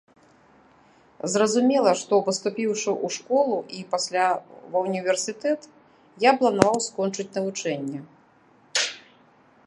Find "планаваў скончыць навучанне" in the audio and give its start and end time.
6.39-7.99